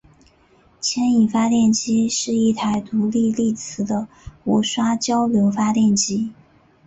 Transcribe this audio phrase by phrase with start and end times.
[0.81, 4.07] 牵引发电机是一台独立励磁的
[4.45, 6.31] 无刷交流发电机。